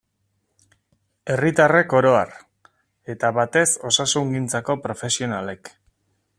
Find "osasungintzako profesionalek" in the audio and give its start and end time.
3.91-5.75